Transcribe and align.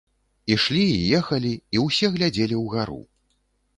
Ішлі 0.53 0.85
і 0.93 1.03
ехалі 1.19 1.53
і 1.77 1.83
ўсе 1.85 2.13
глядзелі 2.17 2.55
ўгару. 2.65 3.01